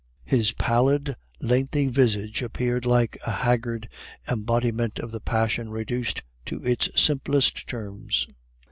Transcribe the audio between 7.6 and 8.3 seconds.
terms.